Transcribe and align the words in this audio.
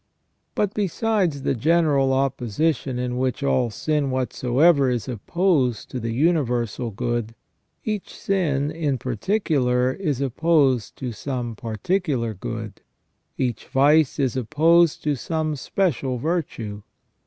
* 0.29 0.55
But 0.55 0.73
besides 0.73 1.43
the 1.43 1.53
general 1.53 2.11
opposition 2.11 2.97
in 2.97 3.19
which 3.19 3.43
all 3.43 3.69
sin 3.69 4.09
whatsoever 4.09 4.89
is 4.89 5.07
opposed 5.07 5.91
to 5.91 5.99
the 5.99 6.11
universal 6.11 6.89
good, 6.89 7.35
each 7.85 8.17
sin 8.17 8.71
in 8.71 8.97
particular 8.97 9.93
is 9.93 10.19
opposed 10.19 10.95
to 10.95 11.11
some 11.11 11.55
particular 11.55 12.33
good, 12.33 12.81
each 13.37 13.67
vice 13.67 14.17
is 14.17 14.35
opposed 14.35 15.03
to 15.03 15.15
some 15.15 15.55
special 15.55 16.17
virtue. 16.17 16.81